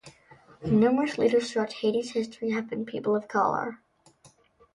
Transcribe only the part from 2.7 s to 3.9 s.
people of color.